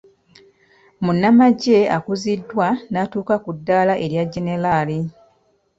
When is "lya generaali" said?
4.11-4.97